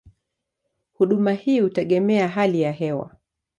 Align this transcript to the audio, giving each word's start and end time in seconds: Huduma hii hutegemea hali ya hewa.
Huduma 0.93 1.31
hii 1.31 1.59
hutegemea 1.59 2.27
hali 2.27 2.61
ya 2.61 2.71
hewa. 2.71 3.15